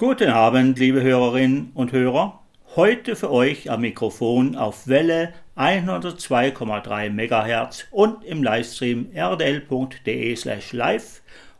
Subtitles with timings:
[0.00, 2.38] Guten Abend, liebe Hörerinnen und Hörer.
[2.76, 9.62] Heute für euch am Mikrofon auf Welle 102,3 MHz und im Livestream rdl.de/live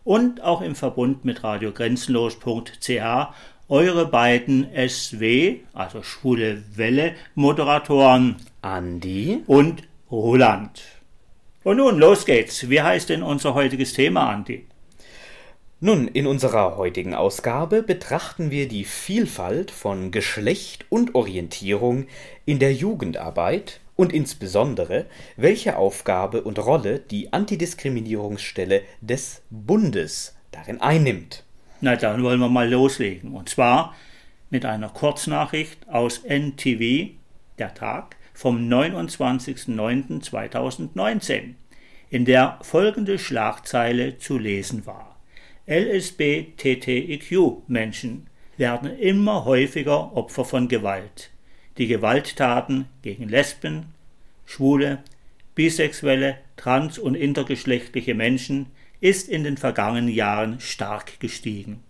[0.05, 3.35] und auch im Verbund mit radiogrenzenlos.ch
[3.69, 9.83] eure beiden SW, also Schwule Welle Moderatoren Andi und
[10.13, 10.81] Roland.
[11.65, 12.71] Und nun los geht's.
[12.71, 14.68] Wie heißt denn unser heutiges Thema, Andi?
[15.81, 22.09] Nun, in unserer heutigen Ausgabe betrachten wir die Vielfalt von Geschlecht und Orientierung
[22.45, 25.07] in der Jugendarbeit und insbesondere,
[25.37, 31.45] welche Aufgabe und Rolle die Antidiskriminierungsstelle des Bundes darin einnimmt.
[31.81, 33.37] Na, dann wollen wir mal loslegen.
[33.37, 33.95] Und zwar
[34.51, 37.11] mit einer Kurznachricht aus NTV,
[37.59, 41.55] der Tag, vom 29.09.2019,
[42.11, 45.18] in der folgende Schlagzeile zu lesen war.
[45.69, 48.27] LSBTTIQ-Menschen
[48.57, 51.31] werden immer häufiger Opfer von Gewalt.
[51.77, 53.93] Die Gewalttaten gegen Lesben,
[54.47, 55.03] Schwule,
[55.55, 58.69] bisexuelle, trans- und intergeschlechtliche Menschen
[59.01, 61.83] ist in den vergangenen Jahren stark gestiegen.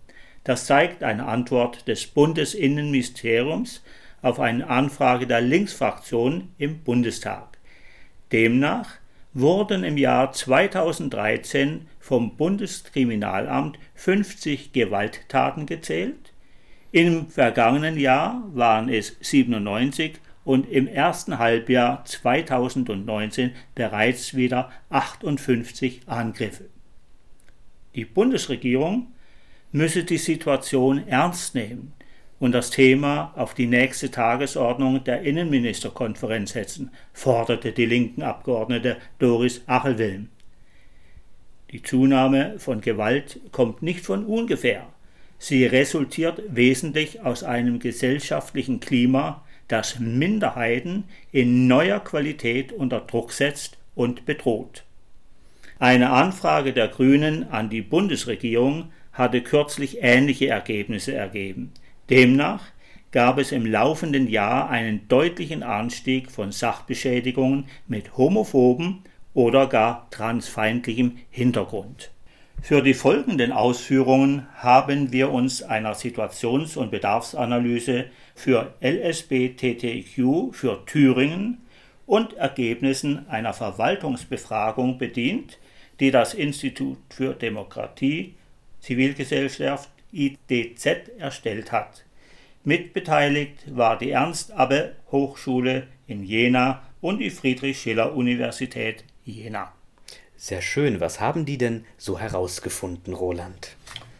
[0.43, 3.81] Das zeigt eine Antwort des Bundesinnenministeriums
[4.21, 7.57] auf eine Anfrage der Linksfraktion im Bundestag.
[8.33, 8.97] Demnach
[9.33, 16.33] wurden im Jahr 2013 vom Bundeskriminalamt 50 Gewalttaten gezählt.
[16.91, 26.65] Im vergangenen Jahr waren es 97 und im ersten Halbjahr 2019 bereits wieder 58 Angriffe.
[27.93, 29.11] Die Bundesregierung
[29.71, 31.93] müsse die Situation ernst nehmen
[32.39, 39.61] und das Thema auf die nächste Tagesordnung der Innenministerkonferenz setzen, forderte die linken Abgeordnete Doris
[39.67, 40.29] Achelwilm.
[41.71, 44.87] Die Zunahme von Gewalt kommt nicht von ungefähr.
[45.37, 53.77] Sie resultiert wesentlich aus einem gesellschaftlichen Klima, das Minderheiten in neuer Qualität unter Druck setzt
[53.93, 54.83] und bedroht.
[55.77, 61.71] Eine Anfrage der Grünen an die Bundesregierung hatte kürzlich ähnliche Ergebnisse ergeben.
[62.09, 62.63] Demnach
[63.11, 69.03] gab es im laufenden Jahr einen deutlichen Anstieg von Sachbeschädigungen mit homophoben
[69.33, 72.11] oder gar transfeindlichem Hintergrund.
[72.61, 78.05] Für die folgenden Ausführungen haben wir uns einer Situations- und Bedarfsanalyse
[78.35, 81.59] für LSBTTIQ für Thüringen
[82.05, 85.59] und Ergebnissen einer Verwaltungsbefragung bedient,
[85.99, 88.35] die das Institut für Demokratie,
[88.81, 92.03] Zivilgesellschaft IDZ erstellt hat.
[92.63, 99.71] Mitbeteiligt war die Ernst-Abbe Hochschule in Jena und die Friedrich-Schiller-Universität Jena.
[100.35, 100.99] Sehr schön.
[100.99, 103.75] Was haben die denn so herausgefunden, Roland?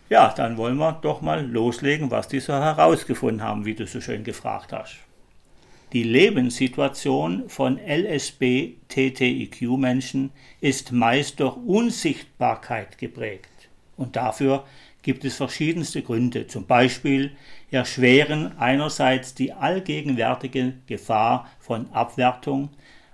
[0.10, 4.02] Ja, dann wollen wir doch mal loslegen, was die so herausgefunden haben, wie du so
[4.02, 4.98] schön gefragt hast.
[5.94, 13.50] Die Lebenssituation von LSB-TTIQ-Menschen ist meist durch Unsichtbarkeit geprägt.
[13.98, 14.66] Und dafür
[15.02, 16.48] gibt es verschiedenste Gründe.
[16.48, 17.32] Zum Beispiel
[17.72, 22.70] erschweren einerseits die allgegenwärtige Gefahr von Abwertung,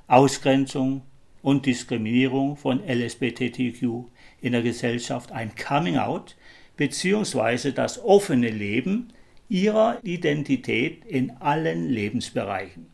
[0.08, 1.04] Ausgrenzung
[1.42, 4.06] und Diskriminierung von LSBTQ
[4.42, 6.36] in der Gesellschaft ein Coming-out
[6.78, 7.72] bzw.
[7.72, 9.14] das offene Leben
[9.48, 12.88] ihrer Identität in allen Lebensbereichen.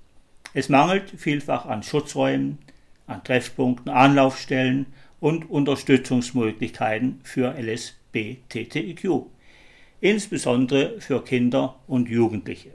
[0.54, 2.58] Es mangelt vielfach an Schutzräumen,
[3.08, 4.88] an Treffpunkten, Anlaufstellen
[5.22, 8.01] und Unterstützungsmöglichkeiten für LSBTQ,
[10.02, 12.72] insbesondere für Kinder und Jugendliche.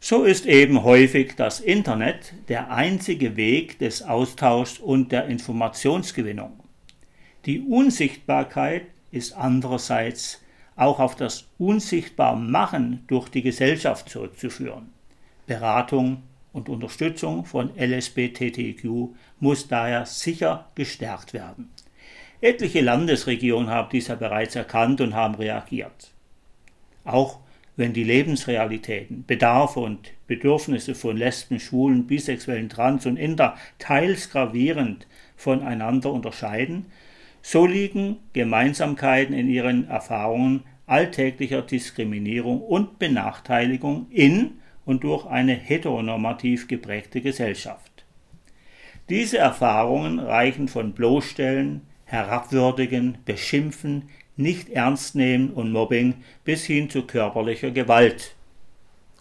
[0.00, 6.60] So ist eben häufig das Internet der einzige Weg des Austauschs und der Informationsgewinnung.
[7.46, 10.42] Die Unsichtbarkeit ist andererseits
[10.76, 14.92] auch auf das Unsichtbarmachen durch die Gesellschaft zurückzuführen.
[15.46, 16.22] Beratung
[16.52, 21.70] und Unterstützung von LSBTTQ muss daher sicher gestärkt werden.
[22.46, 26.12] Etliche Landesregionen haben dies ja bereits erkannt und haben reagiert.
[27.04, 27.40] Auch
[27.74, 35.08] wenn die Lebensrealitäten, Bedarfe und Bedürfnisse von Lesben, Schwulen, Bisexuellen, Trans und Inter teils gravierend
[35.34, 36.86] voneinander unterscheiden,
[37.42, 46.68] so liegen Gemeinsamkeiten in ihren Erfahrungen alltäglicher Diskriminierung und Benachteiligung in und durch eine heteronormativ
[46.68, 48.04] geprägte Gesellschaft.
[49.08, 56.14] Diese Erfahrungen reichen von Bloßstellen, Herabwürdigen, Beschimpfen, nicht ernst nehmen und Mobbing
[56.44, 58.34] bis hin zu körperlicher Gewalt.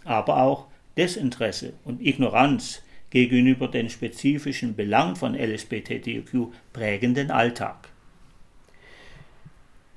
[0.04, 7.90] Aber auch Desinteresse und Ignoranz gegenüber den spezifischen Belangen von LSBTQ prägen den Alltag.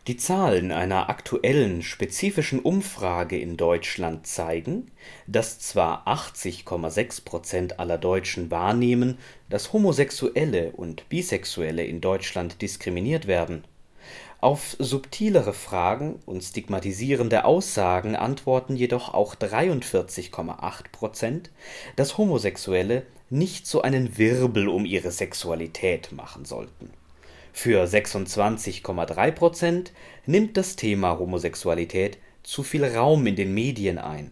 [0.09, 4.91] Die Zahlen einer aktuellen spezifischen Umfrage in Deutschland zeigen,
[5.27, 9.19] dass zwar 80,6 Prozent aller Deutschen wahrnehmen,
[9.51, 13.65] dass Homosexuelle und Bisexuelle in Deutschland diskriminiert werden.
[14.41, 21.51] Auf subtilere Fragen und stigmatisierende Aussagen antworten jedoch auch 43,8 Prozent,
[21.97, 26.89] dass Homosexuelle nicht so einen Wirbel um ihre Sexualität machen sollten
[27.59, 29.93] für 26,3 Prozent
[30.27, 34.31] nimmt das Thema Homosexualität zu viel Raum in den Medien ein.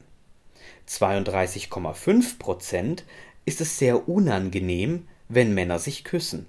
[0.88, 3.04] 32,5 Prozent
[3.44, 6.46] ist es sehr unangenehm, wenn Männer sich küssen.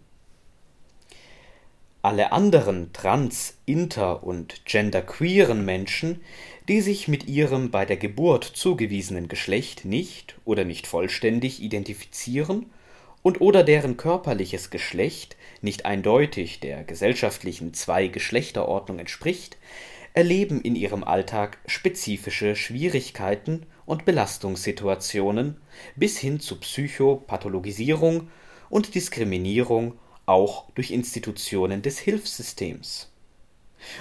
[2.03, 6.21] Alle anderen trans-, inter- und genderqueeren Menschen,
[6.67, 12.67] die sich mit ihrem bei der Geburt zugewiesenen Geschlecht nicht oder nicht vollständig identifizieren
[13.23, 19.57] und/oder deren körperliches Geschlecht nicht eindeutig der gesellschaftlichen Zwei-Geschlechterordnung entspricht,
[20.13, 25.57] erleben in ihrem Alltag spezifische Schwierigkeiten und Belastungssituationen
[25.95, 28.29] bis hin zu Psychopathologisierung
[28.69, 29.93] und Diskriminierung
[30.25, 33.11] auch durch Institutionen des Hilfssystems.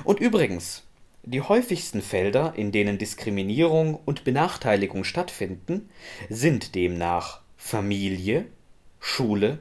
[0.05, 0.83] Und übrigens,
[1.23, 5.91] die häufigsten Felder, in denen Diskriminierung und Benachteiligung stattfinden,
[6.29, 8.47] sind demnach Familie
[9.01, 9.61] Schule,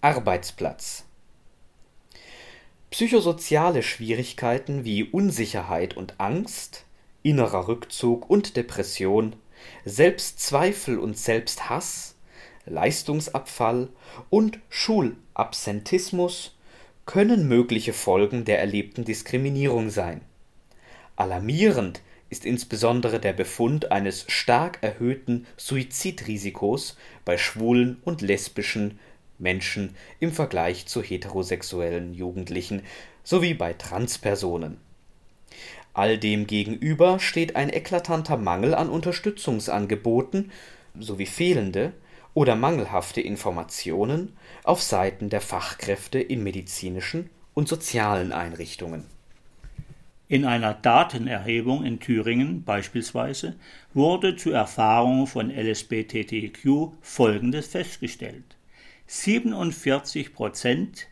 [0.00, 1.04] Arbeitsplatz.
[2.92, 6.84] Psychosoziale Schwierigkeiten wie Unsicherheit und Angst,
[7.22, 9.34] innerer Rückzug und Depression,
[9.86, 12.16] Selbstzweifel und Selbsthass,
[12.66, 13.88] Leistungsabfall
[14.28, 16.54] und Schulabsentismus
[17.06, 20.20] können mögliche Folgen der erlebten Diskriminierung sein.
[21.16, 28.98] Alarmierend ist insbesondere der Befund eines stark erhöhten Suizidrisikos bei schwulen und lesbischen
[29.42, 32.82] Menschen im Vergleich zu heterosexuellen Jugendlichen
[33.24, 34.78] sowie bei Transpersonen.
[35.92, 40.50] All dem gegenüber steht ein eklatanter Mangel an Unterstützungsangeboten
[40.98, 41.92] sowie fehlende
[42.32, 44.34] oder mangelhafte Informationen
[44.64, 49.04] auf Seiten der Fachkräfte in medizinischen und sozialen Einrichtungen
[50.32, 53.54] in einer Datenerhebung in Thüringen beispielsweise
[53.92, 58.56] wurde zu Erfahrungen von LSBTTQ Folgendes festgestellt:
[59.14, 61.06] 47 Prozent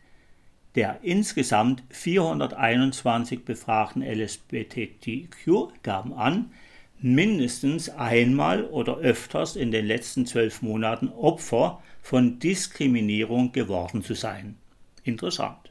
[0.74, 6.50] der insgesamt 421 befragten LSBTTQ gaben an,
[6.98, 14.56] mindestens einmal oder öfters in den letzten zwölf Monaten Opfer von Diskriminierung geworden zu sein.
[15.04, 15.70] Interessant.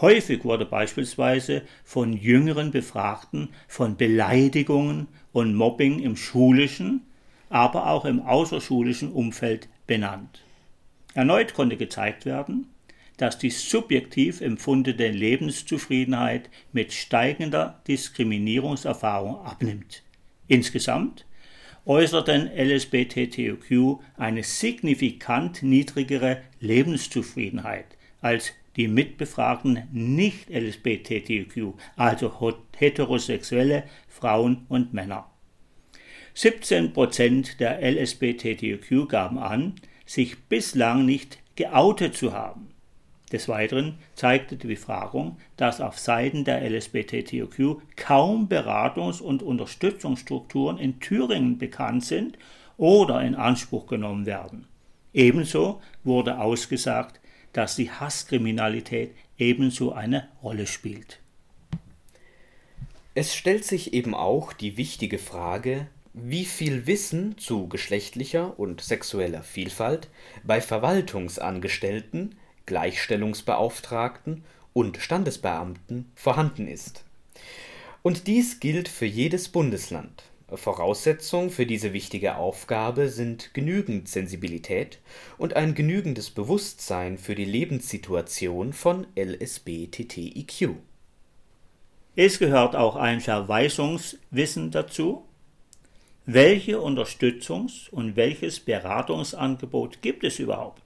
[0.00, 7.02] Häufig wurde beispielsweise von jüngeren Befragten von Beleidigungen und Mobbing im schulischen,
[7.50, 10.45] aber auch im außerschulischen Umfeld benannt.
[11.16, 12.66] Erneut konnte gezeigt werden,
[13.16, 20.02] dass die subjektiv empfundene Lebenszufriedenheit mit steigender Diskriminierungserfahrung abnimmt.
[20.46, 21.24] Insgesamt
[21.86, 34.92] äußerten LSBTTQ eine signifikant niedrigere Lebenszufriedenheit als die Mitbefragten nicht LSBTQ, also heterosexuelle Frauen und
[34.92, 35.30] Männer.
[36.36, 42.68] 17% der LSBTQ gaben an, sich bislang nicht geoutet zu haben.
[43.32, 51.00] Des Weiteren zeigte die Befragung, dass auf Seiten der LSBTQ kaum Beratungs- und Unterstützungsstrukturen in
[51.00, 52.38] Thüringen bekannt sind
[52.76, 54.66] oder in Anspruch genommen werden.
[55.12, 57.20] Ebenso wurde ausgesagt,
[57.52, 61.20] dass die Hasskriminalität ebenso eine Rolle spielt.
[63.14, 69.42] Es stellt sich eben auch die wichtige Frage, wie viel Wissen zu geschlechtlicher und sexueller
[69.42, 70.08] Vielfalt
[70.44, 74.42] bei Verwaltungsangestellten, Gleichstellungsbeauftragten
[74.72, 77.04] und Standesbeamten vorhanden ist.
[78.02, 80.24] Und dies gilt für jedes Bundesland.
[80.50, 85.00] Voraussetzung für diese wichtige Aufgabe sind genügend Sensibilität
[85.36, 90.76] und ein genügendes Bewusstsein für die Lebenssituation von LSBTTIQ.
[92.14, 95.26] Es gehört auch ein Verweisungswissen dazu.
[96.28, 100.82] Welche Unterstützungs- und welches Beratungsangebot gibt es überhaupt?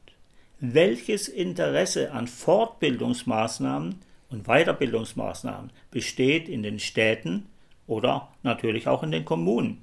[0.59, 7.47] Welches Interesse an Fortbildungsmaßnahmen und Weiterbildungsmaßnahmen besteht in den Städten
[7.87, 9.83] oder natürlich auch in den Kommunen.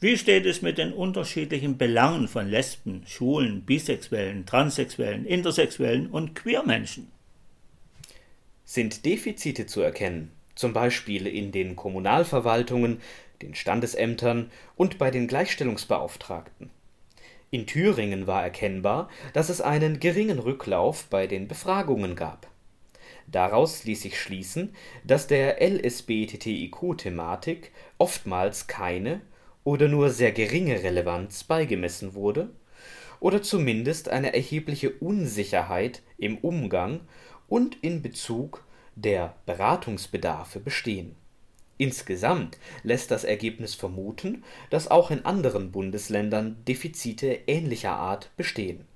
[0.00, 7.12] Wie steht es mit den unterschiedlichen Belangen von Lesben, Schwulen, Bisexuellen, Transsexuellen, Intersexuellen und Queermenschen?
[8.64, 13.00] Sind Defizite zu erkennen, zum Beispiel in den Kommunalverwaltungen,
[13.42, 16.70] den Standesämtern und bei den Gleichstellungsbeauftragten?
[17.50, 22.48] In Thüringen war erkennbar, dass es einen geringen Rücklauf bei den Befragungen gab.
[23.26, 24.74] Daraus ließ sich schließen,
[25.04, 29.22] dass der LSBTTIQ-Thematik oftmals keine
[29.62, 32.50] oder nur sehr geringe Relevanz beigemessen wurde
[33.20, 37.00] oder zumindest eine erhebliche Unsicherheit im Umgang
[37.48, 38.64] und in Bezug
[38.96, 41.16] der Beratungsbedarfe bestehen.
[41.76, 48.86] Insgesamt lässt das Ergebnis vermuten, dass auch in anderen Bundesländern Defizite ähnlicher Art bestehen.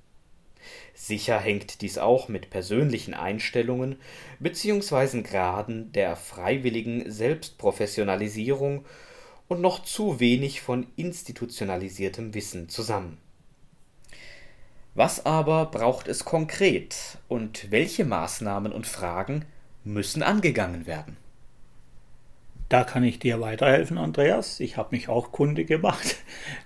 [0.94, 3.96] Sicher hängt dies auch mit persönlichen Einstellungen
[4.40, 5.22] bzw.
[5.22, 8.84] Graden der freiwilligen Selbstprofessionalisierung
[9.48, 13.18] und noch zu wenig von institutionalisiertem Wissen zusammen.
[14.94, 19.44] Was aber braucht es konkret und welche Maßnahmen und Fragen
[19.84, 21.16] müssen angegangen werden?
[22.68, 24.60] Da kann ich dir weiterhelfen, Andreas.
[24.60, 26.16] Ich habe mich auch Kunde gemacht.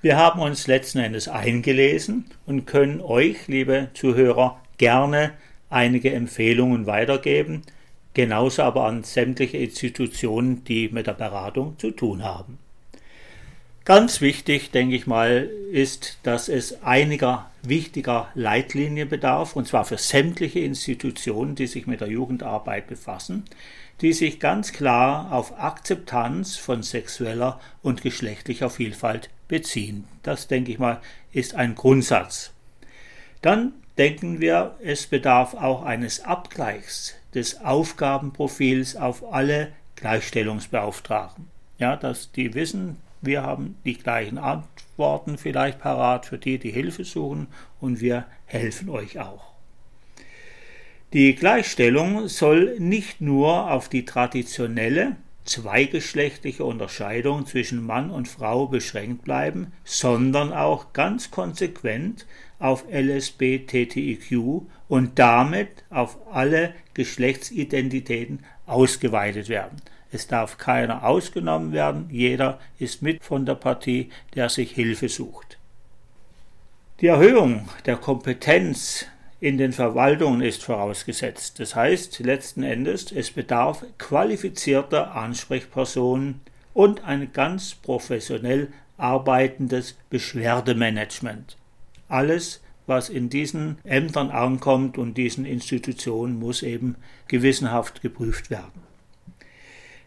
[0.00, 5.32] Wir haben uns letzten Endes eingelesen und können euch, liebe Zuhörer, gerne
[5.70, 7.62] einige Empfehlungen weitergeben,
[8.14, 12.58] genauso aber an sämtliche Institutionen, die mit der Beratung zu tun haben.
[13.84, 19.98] Ganz wichtig, denke ich mal, ist, dass es einiger wichtiger Leitlinien bedarf, und zwar für
[19.98, 23.44] sämtliche Institutionen, die sich mit der Jugendarbeit befassen,
[24.00, 30.08] die sich ganz klar auf Akzeptanz von sexueller und geschlechtlicher Vielfalt beziehen.
[30.22, 31.00] Das, denke ich mal,
[31.32, 32.52] ist ein Grundsatz.
[33.42, 41.48] Dann denken wir, es bedarf auch eines Abgleichs des Aufgabenprofils auf alle Gleichstellungsbeauftragten.
[41.78, 47.04] Ja, dass die wissen, wir haben die gleichen Antworten vielleicht parat für die, die Hilfe
[47.04, 47.48] suchen
[47.80, 49.51] und wir helfen euch auch.
[51.12, 59.22] Die Gleichstellung soll nicht nur auf die traditionelle zweigeschlechtliche Unterscheidung zwischen Mann und Frau beschränkt
[59.22, 62.24] bleiben, sondern auch ganz konsequent
[62.58, 69.82] auf LSBTTIQ und damit auf alle Geschlechtsidentitäten ausgeweitet werden.
[70.12, 75.58] Es darf keiner ausgenommen werden, jeder ist mit von der Partie, der sich Hilfe sucht.
[77.02, 79.06] Die Erhöhung der Kompetenz
[79.42, 81.58] in den Verwaltungen ist vorausgesetzt.
[81.58, 86.40] Das heißt letzten Endes, es bedarf qualifizierter Ansprechpersonen
[86.72, 91.56] und ein ganz professionell arbeitendes Beschwerdemanagement.
[92.08, 96.94] Alles, was in diesen Ämtern ankommt und diesen Institutionen, muss eben
[97.26, 98.91] gewissenhaft geprüft werden.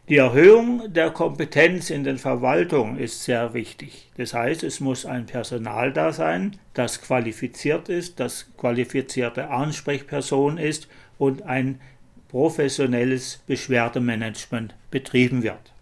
[0.07, 4.11] Die Erhöhung der Kompetenz in den Verwaltungen ist sehr wichtig.
[4.17, 10.87] Das heißt, es muss ein Personal da sein, das qualifiziert ist, das qualifizierte Ansprechperson ist
[11.17, 11.81] und ein
[12.27, 15.73] professionelles Beschwerdemanagement betrieben wird.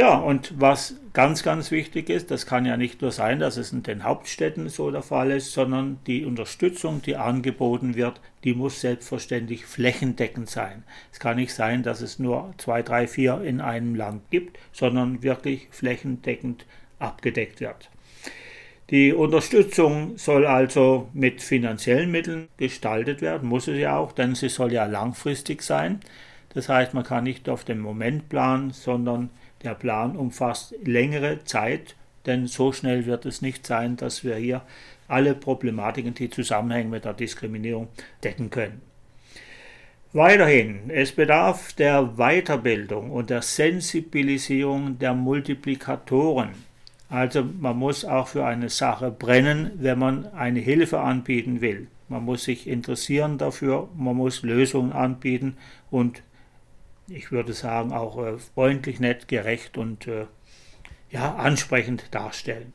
[0.00, 3.70] Ja, und was ganz, ganz wichtig ist, das kann ja nicht nur sein, dass es
[3.70, 8.80] in den Hauptstädten so der Fall ist, sondern die Unterstützung, die angeboten wird, die muss
[8.80, 10.84] selbstverständlich flächendeckend sein.
[11.12, 15.22] Es kann nicht sein, dass es nur zwei, drei, vier in einem Land gibt, sondern
[15.22, 16.64] wirklich flächendeckend
[16.98, 17.90] abgedeckt wird.
[18.88, 24.48] Die Unterstützung soll also mit finanziellen Mitteln gestaltet werden, muss es ja auch, denn sie
[24.48, 26.00] soll ja langfristig sein.
[26.54, 29.28] Das heißt, man kann nicht auf den Moment planen, sondern
[29.62, 34.62] der Plan umfasst längere Zeit, denn so schnell wird es nicht sein, dass wir hier
[35.08, 37.88] alle Problematiken, die zusammenhängen mit der Diskriminierung,
[38.22, 38.80] decken können.
[40.12, 46.50] Weiterhin, es bedarf der Weiterbildung und der Sensibilisierung der Multiplikatoren.
[47.08, 51.86] Also man muss auch für eine Sache brennen, wenn man eine Hilfe anbieten will.
[52.08, 55.56] Man muss sich interessieren dafür, man muss Lösungen anbieten
[55.92, 56.22] und
[57.10, 60.26] ich würde sagen, auch äh, freundlich, nett, gerecht und äh,
[61.10, 62.72] ja, ansprechend darstellen.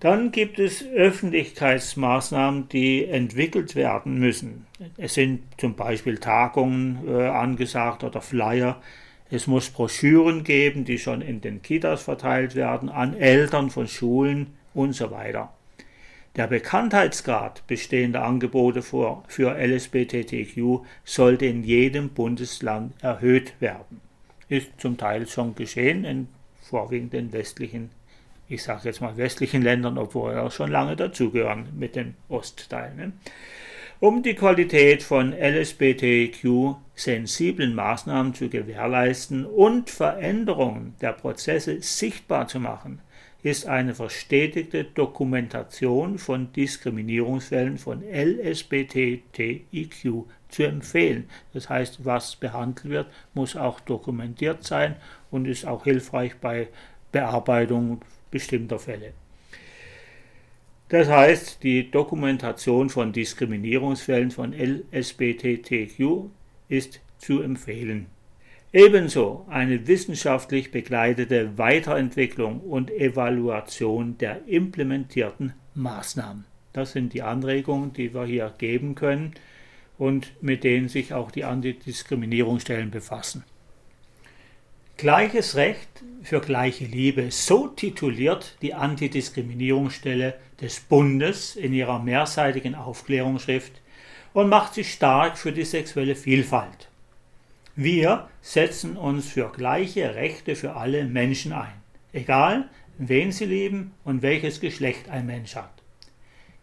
[0.00, 4.66] Dann gibt es Öffentlichkeitsmaßnahmen, die entwickelt werden müssen.
[4.96, 8.82] Es sind zum Beispiel Tagungen äh, angesagt oder Flyer.
[9.30, 14.54] Es muss Broschüren geben, die schon in den Kitas verteilt werden, an Eltern von Schulen
[14.74, 15.52] und so weiter.
[16.34, 24.00] Der Bekanntheitsgrad bestehender Angebote für, für LSBTTQ sollte in jedem Bundesland erhöht werden.
[24.48, 26.28] Ist zum Teil schon geschehen in
[26.62, 27.90] vorwiegend den westlichen,
[28.48, 32.96] ich sage jetzt mal westlichen Ländern, obwohl auch schon lange dazugehören mit den Ostteilen.
[32.96, 33.12] Ne?
[34.00, 43.02] Um die Qualität von LSBTQ-sensiblen Maßnahmen zu gewährleisten und Veränderungen der Prozesse sichtbar zu machen,
[43.42, 49.64] ist eine verstetigte Dokumentation von Diskriminierungsfällen von LSBTTIQ
[50.48, 51.28] zu empfehlen.
[51.52, 54.94] Das heißt, was behandelt wird, muss auch dokumentiert sein
[55.30, 56.68] und ist auch hilfreich bei
[57.10, 59.12] Bearbeitung bestimmter Fälle.
[60.88, 66.28] Das heißt, die Dokumentation von Diskriminierungsfällen von LSBTTQ
[66.68, 68.11] ist zu empfehlen.
[68.74, 76.46] Ebenso eine wissenschaftlich begleitete Weiterentwicklung und Evaluation der implementierten Maßnahmen.
[76.72, 79.34] Das sind die Anregungen, die wir hier geben können
[79.98, 83.44] und mit denen sich auch die Antidiskriminierungsstellen befassen.
[84.96, 93.82] Gleiches Recht für gleiche Liebe, so tituliert die Antidiskriminierungsstelle des Bundes in ihrer mehrseitigen Aufklärungsschrift
[94.32, 96.88] und macht sich stark für die sexuelle Vielfalt.
[97.74, 101.72] Wir setzen uns für gleiche Rechte für alle Menschen ein,
[102.12, 105.82] egal wen sie lieben und welches Geschlecht ein Mensch hat.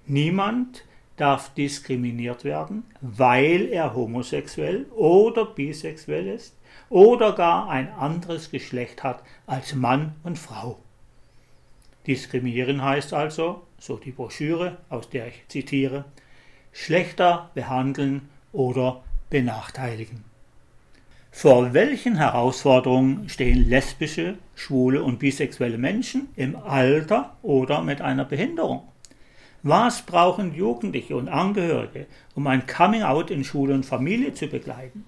[0.05, 0.85] Niemand
[1.17, 6.55] darf diskriminiert werden, weil er homosexuell oder bisexuell ist
[6.89, 10.79] oder gar ein anderes Geschlecht hat als Mann und Frau.
[12.05, 16.05] Diskriminieren heißt also, so die Broschüre, aus der ich zitiere,
[16.71, 20.28] schlechter behandeln oder benachteiligen.
[21.31, 28.83] Vor welchen Herausforderungen stehen lesbische, schwule und bisexuelle Menschen im Alter oder mit einer Behinderung?
[29.61, 35.05] Was brauchen Jugendliche und Angehörige, um ein Coming-out in Schule und Familie zu begleiten?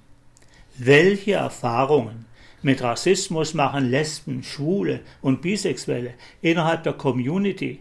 [0.78, 2.26] Welche Erfahrungen
[2.62, 7.80] mit Rassismus machen Lesben, Schwule und Bisexuelle innerhalb der Community?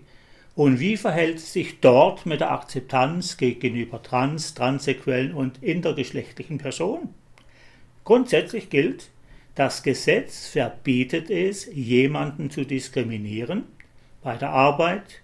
[0.56, 7.19] Und wie verhält es sich dort mit der Akzeptanz gegenüber trans, transsexuellen und intergeschlechtlichen Personen?
[8.10, 9.08] Grundsätzlich gilt,
[9.54, 13.62] das Gesetz verbietet es, jemanden zu diskriminieren
[14.20, 15.22] bei der Arbeit,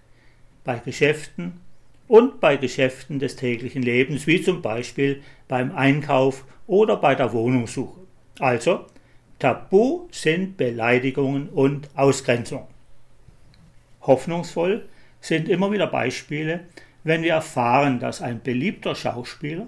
[0.63, 1.59] bei Geschäften
[2.07, 7.99] und bei Geschäften des täglichen Lebens, wie zum Beispiel beim Einkauf oder bei der Wohnungssuche.
[8.39, 8.85] Also,
[9.37, 12.67] tabu sind Beleidigungen und Ausgrenzung.
[13.99, 14.87] Hoffnungsvoll
[15.19, 16.61] sind immer wieder Beispiele,
[17.03, 19.67] wenn wir erfahren, dass ein beliebter Schauspieler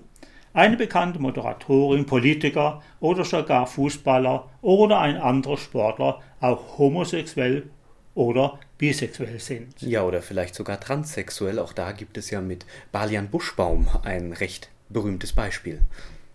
[0.59, 7.69] eine bekannte Moderatorin, Politiker oder sogar Fußballer oder ein anderer Sportler auch homosexuell
[8.13, 9.81] oder bisexuell sind.
[9.81, 11.59] Ja, oder vielleicht sogar transsexuell.
[11.59, 15.79] Auch da gibt es ja mit Balian Buschbaum ein recht berühmtes Beispiel.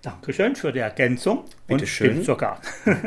[0.05, 1.45] Dankeschön für die Ergänzung.
[1.67, 2.23] Bitte schön.
[2.23, 2.61] sogar.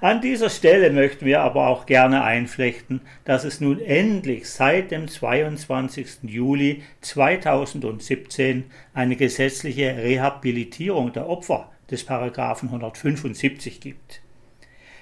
[0.00, 5.08] An dieser Stelle möchten wir aber auch gerne einflechten, dass es nun endlich seit dem
[5.08, 6.18] 22.
[6.22, 14.20] Juli 2017 eine gesetzliche Rehabilitierung der Opfer des Paragraphen 175 gibt.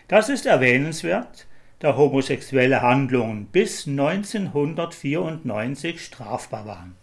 [0.09, 1.47] Das ist erwähnenswert,
[1.81, 6.97] da homosexuelle Handlungen bis 1994 strafbar waren.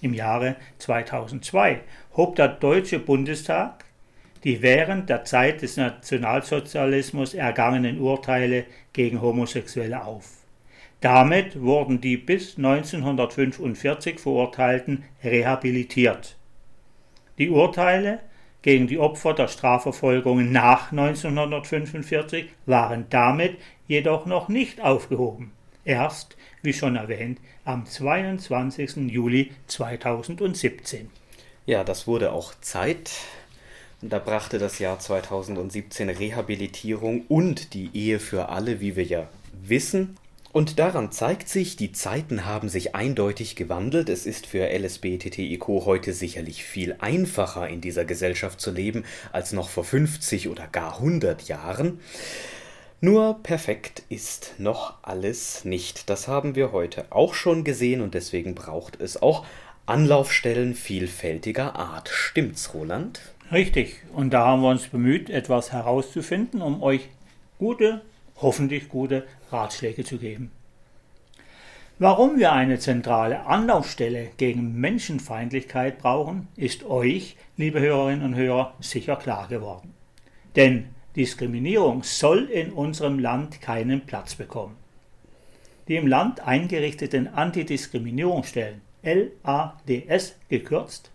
[0.00, 1.80] Im Jahre 2002
[2.16, 3.84] hob der Deutsche Bundestag
[4.44, 10.38] die während der Zeit des Nationalsozialismus ergangenen Urteile gegen Homosexuelle auf.
[11.00, 16.36] Damit wurden die bis 1945 Verurteilten rehabilitiert.
[17.38, 18.20] Die Urteile
[18.62, 23.56] gegen die Opfer der Strafverfolgungen nach 1945 waren damit
[23.88, 25.50] jedoch noch nicht aufgehoben.
[25.84, 29.10] Erst, wie schon erwähnt, am 22.
[29.10, 31.10] Juli 2017.
[31.64, 33.12] Ja, das wurde auch Zeit.
[34.00, 39.28] Und da brachte das Jahr 2017 Rehabilitierung und die Ehe für alle, wie wir ja
[39.62, 40.16] wissen.
[40.50, 44.08] Und daran zeigt sich, die Zeiten haben sich eindeutig gewandelt.
[44.08, 49.68] Es ist für LSBTTIQ heute sicherlich viel einfacher in dieser Gesellschaft zu leben als noch
[49.68, 52.00] vor 50 oder gar 100 Jahren.
[53.00, 56.10] Nur perfekt ist noch alles nicht.
[56.10, 59.46] Das haben wir heute auch schon gesehen und deswegen braucht es auch
[59.86, 62.08] Anlaufstellen vielfältiger Art.
[62.08, 63.20] Stimmt's, Roland?
[63.50, 63.96] Richtig.
[64.12, 67.08] Und da haben wir uns bemüht, etwas herauszufinden, um euch
[67.58, 68.00] gute,
[68.36, 70.52] hoffentlich gute Ratschläge zu geben.
[71.98, 79.16] Warum wir eine zentrale Anlaufstelle gegen Menschenfeindlichkeit brauchen, ist euch, liebe Hörerinnen und Hörer, sicher
[79.16, 79.94] klar geworden.
[80.54, 84.76] Denn Diskriminierung soll in unserem Land keinen Platz bekommen.
[85.88, 91.10] Die im Land eingerichteten Antidiskriminierungsstellen LADS gekürzt,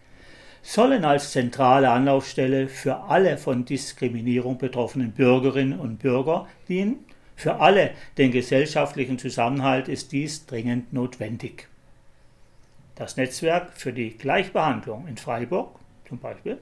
[0.61, 7.05] sollen als zentrale Anlaufstelle für alle von Diskriminierung betroffenen Bürgerinnen und Bürger dienen.
[7.35, 11.67] Für alle den gesellschaftlichen Zusammenhalt ist dies dringend notwendig.
[12.95, 16.57] Das Netzwerk für die Gleichbehandlung in Freiburg zum Beispiel,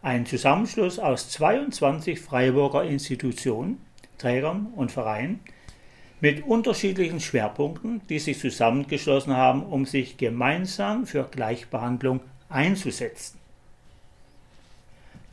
[0.00, 3.80] ein Zusammenschluss aus 22 Freiburger Institutionen,
[4.18, 5.40] Trägern und Vereinen,
[6.22, 13.40] mit unterschiedlichen Schwerpunkten, die sich zusammengeschlossen haben, um sich gemeinsam für Gleichbehandlung einzusetzen.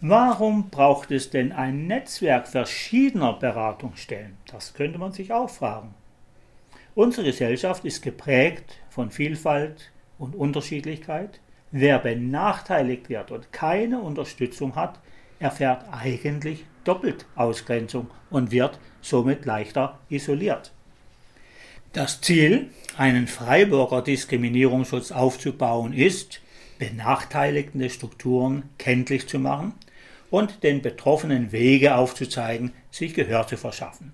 [0.01, 4.35] Warum braucht es denn ein Netzwerk verschiedener Beratungsstellen?
[4.51, 5.93] Das könnte man sich auch fragen.
[6.95, 11.39] Unsere Gesellschaft ist geprägt von Vielfalt und Unterschiedlichkeit.
[11.69, 14.99] Wer benachteiligt wird und keine Unterstützung hat,
[15.37, 20.71] erfährt eigentlich doppelt Ausgrenzung und wird somit leichter isoliert.
[21.91, 26.39] Das Ziel, einen Freiburger Diskriminierungsschutz aufzubauen, ist,
[26.77, 29.73] benachteiligende Strukturen kenntlich zu machen
[30.29, 34.13] und den Betroffenen Wege aufzuzeigen, sich Gehör zu verschaffen.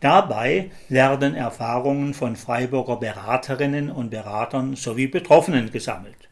[0.00, 6.30] Dabei werden Erfahrungen von Freiburger Beraterinnen und Beratern sowie Betroffenen gesammelt,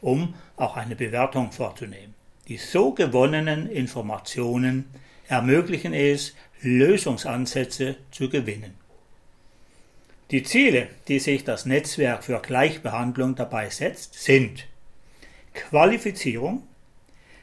[0.00, 2.14] um auch eine Bewertung vorzunehmen.
[2.46, 4.84] Die so gewonnenen Informationen
[5.26, 8.81] ermöglichen es, Lösungsansätze zu gewinnen.
[10.32, 14.66] Die Ziele, die sich das Netzwerk für Gleichbehandlung dabei setzt, sind
[15.52, 16.62] Qualifizierung,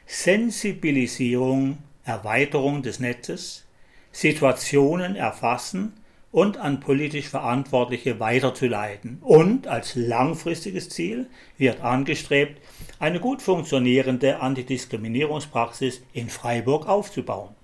[0.06, 3.64] Sensibilisierung, Erweiterung des Netzes,
[4.10, 5.92] Situationen erfassen
[6.32, 9.18] und an politisch Verantwortliche weiterzuleiten.
[9.20, 12.60] Und als langfristiges Ziel wird angestrebt,
[12.98, 17.54] eine gut funktionierende Antidiskriminierungspraxis in Freiburg aufzubauen.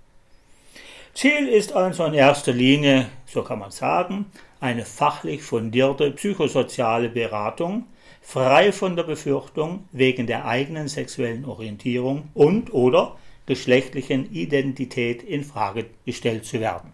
[1.14, 4.26] Ziel ist also in erster Linie, so kann man sagen,
[4.60, 7.84] eine fachlich fundierte psychosoziale Beratung,
[8.22, 13.16] frei von der Befürchtung, wegen der eigenen sexuellen Orientierung und oder
[13.46, 16.92] geschlechtlichen Identität in Frage gestellt zu werden.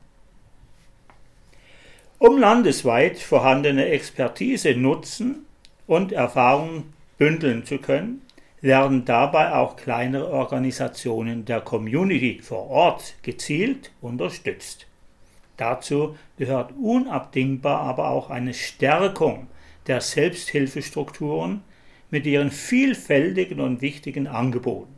[2.18, 5.46] Um landesweit vorhandene Expertise nutzen
[5.86, 8.22] und Erfahrungen bündeln zu können,
[8.60, 14.86] werden dabei auch kleinere Organisationen der Community vor Ort gezielt unterstützt.
[15.62, 19.46] Dazu gehört unabdingbar aber auch eine Stärkung
[19.86, 21.62] der Selbsthilfestrukturen
[22.10, 24.92] mit ihren vielfältigen und wichtigen Angeboten.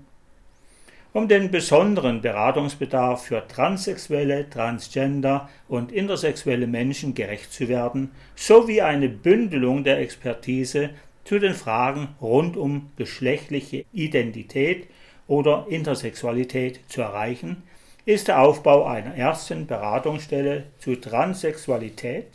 [1.12, 9.11] Um den besonderen Beratungsbedarf für transsexuelle, transgender und intersexuelle Menschen gerecht zu werden, sowie eine
[9.11, 10.90] Bündelung der Expertise
[11.24, 14.88] zu den Fragen rund um geschlechtliche Identität
[15.27, 17.64] oder Intersexualität zu erreichen,
[18.06, 22.26] ist der Aufbau einer ersten Beratungsstelle zu Transsexualität,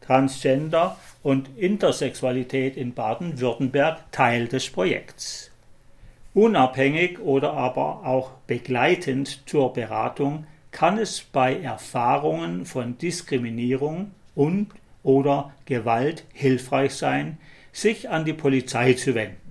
[0.00, 5.50] Transgender und Intersexualität in Baden-Württemberg Teil des Projekts.
[6.34, 14.72] Unabhängig oder aber auch begleitend zur Beratung kann es bei Erfahrungen von Diskriminierung und
[15.04, 17.38] oder Gewalt hilfreich sein,
[17.72, 19.43] sich an die Polizei zu wenden.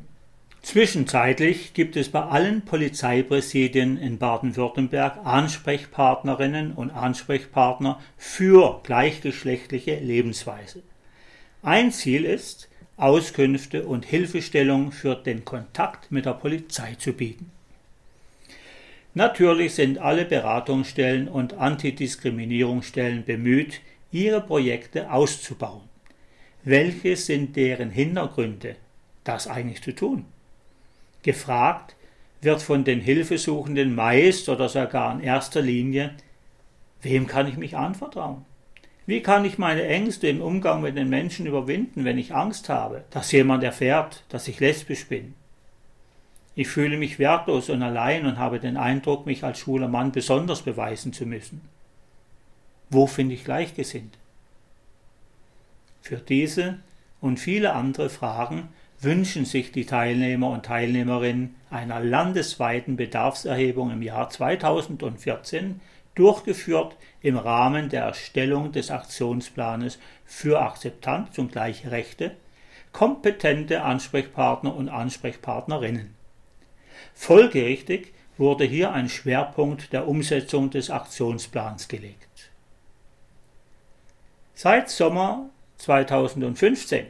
[0.64, 10.82] Zwischenzeitlich gibt es bei allen Polizeipräsidien in Baden-Württemberg Ansprechpartnerinnen und Ansprechpartner für gleichgeschlechtliche Lebensweise.
[11.64, 17.52] Ein Ziel ist, Auskünfte und Hilfestellung für den Kontakt mit der Polizei zu bieten.
[19.14, 23.82] Natürlich sind alle Beratungsstellen und Antidiskriminierungsstellen bemüht,
[24.14, 25.90] ihre Projekte auszubauen.
[26.64, 28.78] Welche sind deren Hintergründe,
[29.26, 30.26] das eigentlich zu tun?
[31.24, 31.96] Gefragt
[32.42, 36.14] wird von den Hilfesuchenden meist oder sogar in erster Linie,
[37.02, 38.46] wem kann ich mich anvertrauen?
[39.06, 43.04] Wie kann ich meine Ängste im Umgang mit den Menschen überwinden, wenn ich Angst habe,
[43.10, 45.34] dass jemand erfährt, dass ich lesbisch bin?
[46.56, 50.62] Ich fühle mich wertlos und allein und habe den Eindruck, mich als schwuler Mann besonders
[50.62, 51.62] beweisen zu müssen.
[52.90, 54.20] Wo finde ich Gleichgesinnte?
[56.02, 56.80] Für diese
[57.22, 58.70] und viele andere Fragen
[59.04, 65.82] wünschen sich die Teilnehmer und Teilnehmerinnen einer landesweiten Bedarfserhebung im Jahr 2014,
[66.16, 72.36] durchgeführt im Rahmen der Erstellung des Aktionsplanes für Akzeptanz und gleiche Rechte,
[72.92, 76.14] kompetente Ansprechpartner und Ansprechpartnerinnen.
[77.16, 82.52] Folgerichtig wurde hier ein Schwerpunkt der Umsetzung des Aktionsplans gelegt.
[84.54, 87.08] Seit Sommer 2015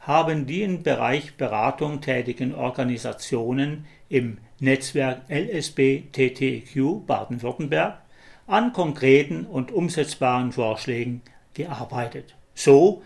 [0.00, 7.98] haben die im Bereich Beratung tätigen Organisationen im Netzwerk LSB TTEQ Baden-Württemberg
[8.46, 11.22] an konkreten und umsetzbaren Vorschlägen
[11.54, 12.34] gearbeitet.
[12.54, 13.02] So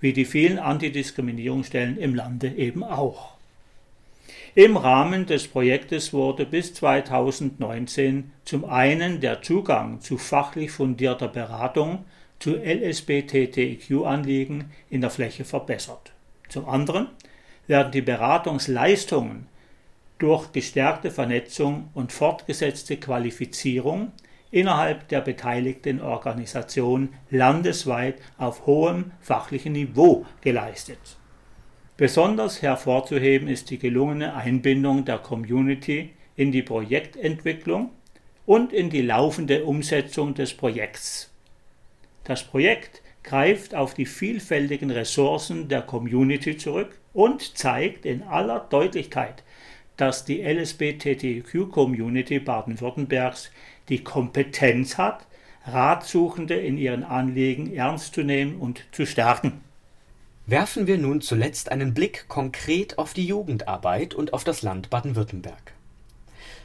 [0.00, 3.32] wie die vielen Antidiskriminierungsstellen im Lande eben auch.
[4.54, 12.04] Im Rahmen des Projektes wurde bis 2019 zum einen der Zugang zu fachlich fundierter Beratung
[12.38, 16.11] zu LSB-TTIQ-Anliegen in der Fläche verbessert.
[16.52, 17.08] Zum anderen
[17.66, 19.46] werden die Beratungsleistungen
[20.18, 24.12] durch gestärkte Vernetzung und fortgesetzte Qualifizierung
[24.50, 30.98] innerhalb der beteiligten Organisation landesweit auf hohem fachlichen Niveau geleistet.
[31.96, 37.92] Besonders hervorzuheben ist die gelungene Einbindung der Community in die Projektentwicklung
[38.44, 41.32] und in die laufende Umsetzung des Projekts.
[42.24, 49.42] Das Projekt greift auf die vielfältigen Ressourcen der Community zurück und zeigt in aller Deutlichkeit,
[49.96, 53.50] dass die LSBTTQ-Community Baden-Württembergs
[53.88, 55.26] die Kompetenz hat,
[55.64, 59.60] Ratsuchende in ihren Anliegen ernst zu nehmen und zu stärken.
[60.46, 65.72] Werfen wir nun zuletzt einen Blick konkret auf die Jugendarbeit und auf das Land Baden-Württemberg.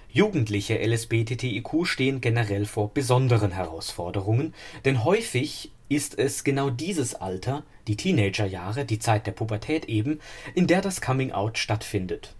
[0.10, 7.95] Jugendliche LSBTTIQ stehen generell vor besonderen Herausforderungen, denn häufig ist es genau dieses Alter, die
[7.95, 10.19] Teenagerjahre, die Zeit der Pubertät eben,
[10.56, 12.34] in der das Coming Out stattfindet.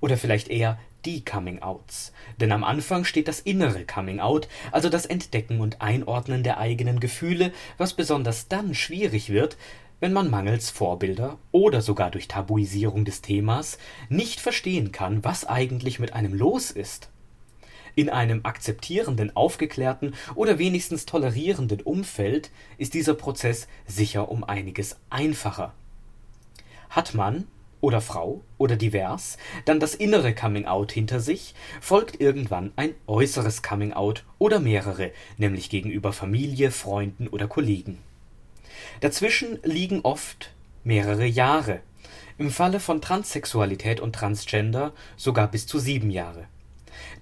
[0.00, 2.12] Oder vielleicht eher die Coming Outs.
[2.38, 7.00] Denn am Anfang steht das innere Coming Out, also das Entdecken und Einordnen der eigenen
[7.00, 9.56] Gefühle, was besonders dann schwierig wird,
[10.00, 15.98] wenn man mangels Vorbilder oder sogar durch Tabuisierung des Themas nicht verstehen kann, was eigentlich
[15.98, 17.09] mit einem los ist.
[17.94, 25.74] In einem akzeptierenden, aufgeklärten oder wenigstens tolerierenden Umfeld ist dieser Prozess sicher um einiges einfacher.
[26.88, 27.46] Hat man
[27.80, 33.62] oder Frau oder divers dann das innere Coming Out hinter sich, folgt irgendwann ein äußeres
[33.62, 37.98] Coming Out oder mehrere, nämlich gegenüber Familie, Freunden oder Kollegen.
[39.00, 40.52] Dazwischen liegen oft
[40.84, 41.80] mehrere Jahre,
[42.38, 46.46] im Falle von Transsexualität und Transgender sogar bis zu sieben Jahre.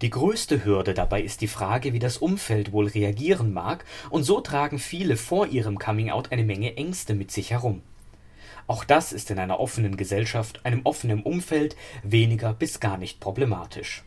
[0.00, 4.40] Die größte Hürde dabei ist die Frage, wie das Umfeld wohl reagieren mag, und so
[4.40, 7.82] tragen viele vor ihrem Coming-out eine Menge Ängste mit sich herum.
[8.68, 14.04] Auch das ist in einer offenen Gesellschaft, einem offenen Umfeld weniger bis gar nicht problematisch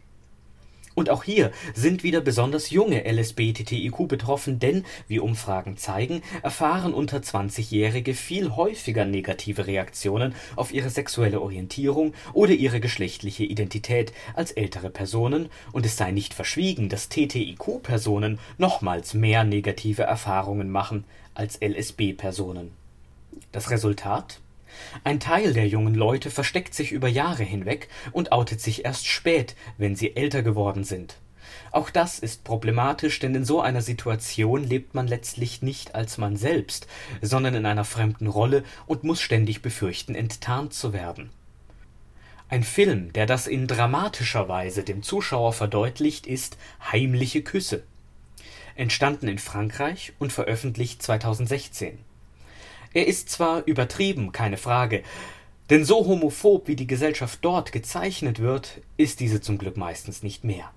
[0.95, 7.17] und auch hier sind wieder besonders junge LSBTTIQ betroffen, denn, wie Umfragen zeigen, erfahren unter
[7.17, 14.89] 20-Jährige viel häufiger negative Reaktionen auf ihre sexuelle Orientierung oder ihre geschlechtliche Identität als ältere
[14.89, 22.71] Personen, und es sei nicht verschwiegen, dass TTIQ-Personen nochmals mehr negative Erfahrungen machen als LSB-Personen.
[23.51, 24.39] Das Resultat?
[25.03, 29.55] Ein Teil der jungen Leute versteckt sich über Jahre hinweg und outet sich erst spät,
[29.77, 31.17] wenn sie älter geworden sind.
[31.71, 36.35] Auch das ist problematisch, denn in so einer Situation lebt man letztlich nicht als man
[36.35, 36.87] selbst,
[37.21, 41.29] sondern in einer fremden Rolle und muss ständig befürchten, enttarnt zu werden.
[42.49, 46.57] Ein Film, der das in dramatischer Weise dem Zuschauer verdeutlicht, ist
[46.91, 47.83] Heimliche Küsse.
[48.75, 51.99] Entstanden in Frankreich und veröffentlicht 2016.
[52.93, 55.03] Er ist zwar übertrieben, keine Frage,
[55.69, 60.43] denn so homophob wie die Gesellschaft dort gezeichnet wird, ist diese zum Glück meistens nicht
[60.43, 60.71] mehr.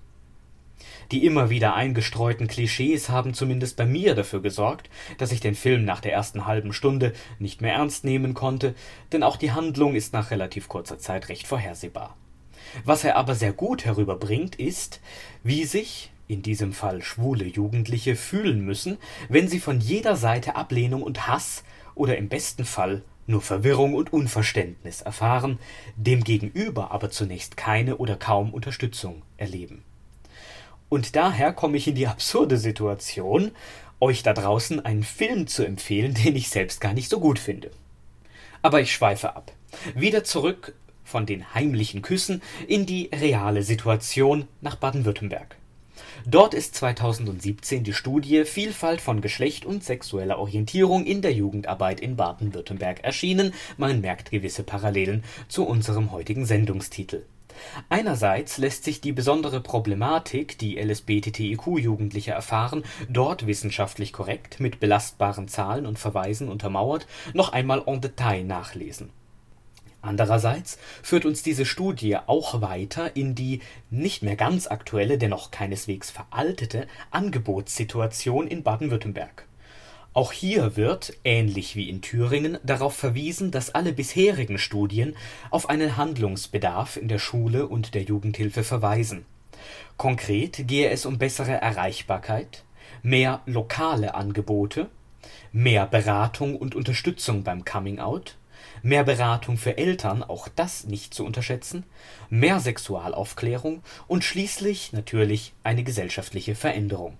[1.11, 5.83] Die immer wieder eingestreuten Klischees haben zumindest bei mir dafür gesorgt, dass ich den Film
[5.83, 8.73] nach der ersten halben Stunde nicht mehr ernst nehmen konnte,
[9.11, 12.15] denn auch die Handlung ist nach relativ kurzer Zeit recht vorhersehbar.
[12.85, 15.01] Was er aber sehr gut herüberbringt, ist,
[15.43, 18.97] wie sich, in diesem Fall schwule Jugendliche, fühlen müssen,
[19.29, 21.63] wenn sie von jeder Seite Ablehnung und Hass
[21.95, 25.59] oder im besten Fall nur Verwirrung und Unverständnis erfahren,
[25.95, 29.83] dem Gegenüber aber zunächst keine oder kaum Unterstützung erleben.
[30.89, 33.51] Und daher komme ich in die absurde Situation,
[33.99, 37.71] euch da draußen einen Film zu empfehlen, den ich selbst gar nicht so gut finde.
[38.61, 39.51] Aber ich schweife ab.
[39.93, 45.57] Wieder zurück von den heimlichen Küssen in die reale Situation nach Baden-Württemberg.
[46.27, 52.15] Dort ist 2017 die Studie Vielfalt von Geschlecht und sexueller Orientierung in der Jugendarbeit in
[52.15, 57.27] Baden-Württemberg erschienen, man merkt gewisse Parallelen zu unserem heutigen Sendungstitel.
[57.89, 65.85] Einerseits lässt sich die besondere Problematik, die LSBTTIQ-Jugendliche erfahren, dort wissenschaftlich korrekt mit belastbaren Zahlen
[65.85, 69.11] und Verweisen untermauert, noch einmal en Detail nachlesen
[70.05, 76.11] Andererseits führt uns diese Studie auch weiter in die nicht mehr ganz aktuelle, dennoch keineswegs
[76.11, 79.47] veraltete Angebotssituation in Baden-Württemberg.
[80.13, 85.15] Auch hier wird, ähnlich wie in Thüringen, darauf verwiesen, dass alle bisherigen Studien
[85.49, 89.25] auf einen Handlungsbedarf in der Schule und der Jugendhilfe verweisen.
[89.97, 92.63] Konkret gehe es um bessere Erreichbarkeit,
[93.01, 94.87] mehr lokale Angebote,
[95.51, 98.37] mehr Beratung und Unterstützung beim Coming Out
[98.85, 101.83] mehr Beratung für Eltern, auch das nicht zu unterschätzen,
[102.29, 107.17] mehr Sexualaufklärung und schließlich natürlich eine gesellschaftliche Veränderung.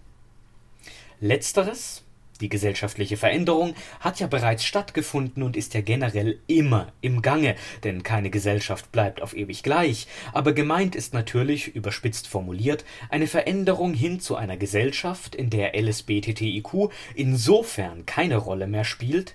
[1.19, 2.03] Letzteres,
[2.39, 8.03] die gesellschaftliche Veränderung, hat ja bereits stattgefunden und ist ja generell immer im Gange, denn
[8.03, 14.19] keine Gesellschaft bleibt auf ewig gleich, aber gemeint ist natürlich, überspitzt formuliert, eine Veränderung hin
[14.19, 19.33] zu einer Gesellschaft, in der LSBTTIQ insofern keine Rolle mehr spielt,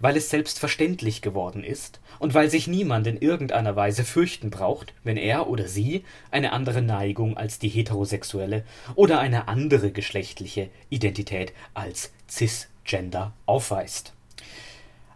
[0.00, 5.16] weil es selbstverständlich geworden ist und weil sich niemand in irgendeiner Weise fürchten braucht, wenn
[5.16, 12.12] er oder sie eine andere Neigung als die heterosexuelle oder eine andere geschlechtliche Identität als
[12.28, 14.12] cisgender aufweist.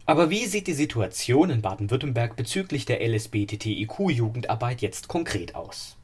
[0.06, 5.98] Aber wie sieht die Situation in Baden-Württemberg bezüglich der LSBTTIQ-Jugendarbeit jetzt konkret aus?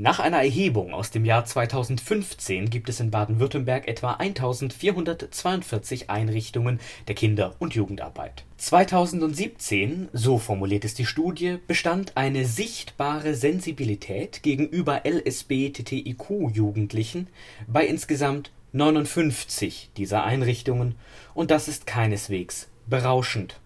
[0.00, 7.16] Nach einer Erhebung aus dem Jahr 2015 gibt es in Baden-Württemberg etwa 1442 Einrichtungen der
[7.16, 8.44] Kinder und Jugendarbeit.
[8.58, 17.26] 2017, so formuliert es die Studie, bestand eine sichtbare Sensibilität gegenüber LSB-TTIQ-Jugendlichen
[17.66, 20.94] bei insgesamt 59 dieser Einrichtungen,
[21.34, 23.58] und das ist keineswegs berauschend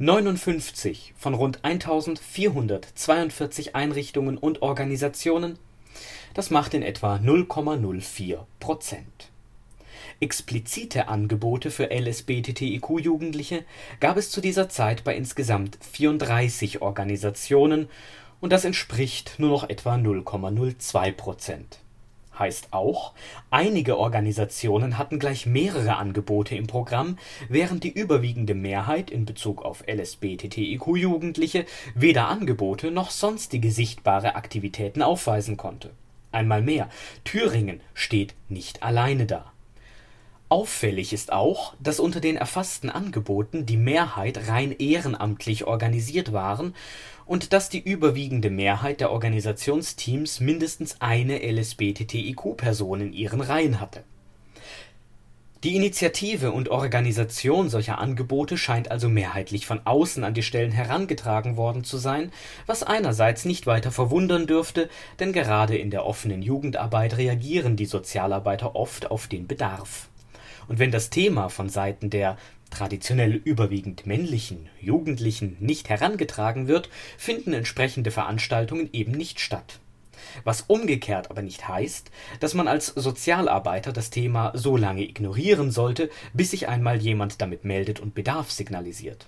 [0.00, 5.58] 59 von rund 1442 Einrichtungen und Organisationen,
[6.34, 9.30] das macht in etwa 0,04 Prozent.
[10.20, 13.64] Explizite Angebote für LSBTTIQ-Jugendliche
[13.98, 17.88] gab es zu dieser Zeit bei insgesamt 34 Organisationen
[18.40, 21.80] und das entspricht nur noch etwa 0,02 Prozent
[22.38, 23.14] Heißt auch,
[23.50, 29.82] einige Organisationen hatten gleich mehrere Angebote im Programm, während die überwiegende Mehrheit in Bezug auf
[29.86, 35.90] LSBTTIQ-Jugendliche weder Angebote noch sonstige sichtbare Aktivitäten aufweisen konnte.
[36.30, 36.88] Einmal mehr,
[37.24, 39.52] Thüringen steht nicht alleine da
[40.50, 46.74] Auffällig ist auch, dass unter den erfassten Angeboten die Mehrheit rein ehrenamtlich organisiert waren
[47.26, 54.04] und dass die überwiegende Mehrheit der Organisationsteams mindestens eine LSBTTIQ-Person in ihren Reihen hatte.
[55.64, 61.58] Die Initiative und Organisation solcher Angebote scheint also mehrheitlich von außen an die Stellen herangetragen
[61.58, 62.32] worden zu sein,
[62.64, 68.76] was einerseits nicht weiter verwundern dürfte, denn gerade in der offenen Jugendarbeit reagieren die Sozialarbeiter
[68.76, 70.07] oft auf den Bedarf
[70.68, 72.36] und wenn das Thema von Seiten der
[72.70, 79.80] traditionell überwiegend männlichen Jugendlichen nicht herangetragen wird, finden entsprechende Veranstaltungen eben nicht statt.
[80.44, 86.10] Was umgekehrt aber nicht heißt, dass man als Sozialarbeiter das Thema so lange ignorieren sollte,
[86.34, 89.26] bis sich einmal jemand damit meldet und Bedarf signalisiert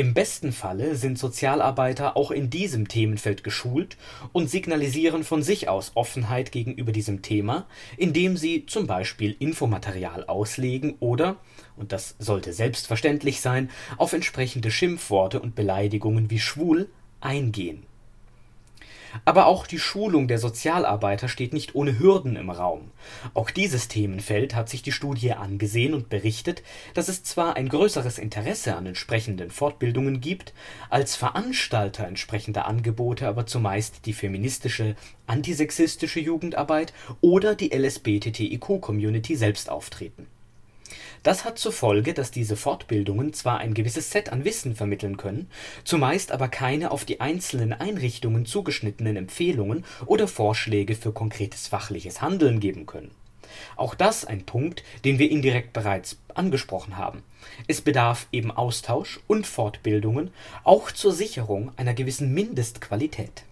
[0.00, 3.98] im besten Falle sind Sozialarbeiter auch in diesem Themenfeld geschult
[4.32, 7.66] und signalisieren von sich aus Offenheit gegenüber diesem Thema,
[7.98, 11.36] indem sie zum Beispiel Infomaterial auslegen oder
[11.76, 16.88] und das sollte selbstverständlich sein auf entsprechende Schimpfworte und Beleidigungen wie schwul
[17.20, 17.82] eingehen
[19.24, 22.90] aber auch die Schulung der Sozialarbeiter steht nicht ohne Hürden im Raum.
[23.34, 26.62] Auch dieses Themenfeld hat sich die Studie angesehen und berichtet,
[26.94, 30.54] dass es zwar ein größeres Interesse an entsprechenden Fortbildungen gibt,
[30.88, 34.96] als Veranstalter entsprechender Angebote aber zumeist die feministische,
[35.26, 40.26] antisexistische Jugendarbeit oder die LSBTTIQ-Community selbst auftreten
[41.22, 45.50] das hat zur Folge, dass diese Fortbildungen zwar ein gewisses Set an Wissen vermitteln können,
[45.84, 52.60] zumeist aber keine auf die einzelnen Einrichtungen zugeschnittenen Empfehlungen oder Vorschläge für konkretes fachliches Handeln
[52.60, 53.10] geben können.
[53.76, 57.22] Auch das ein Punkt, den wir indirekt bereits angesprochen haben.
[57.66, 60.30] Es bedarf eben Austausch und Fortbildungen,
[60.64, 63.44] auch zur Sicherung einer gewissen Mindestqualität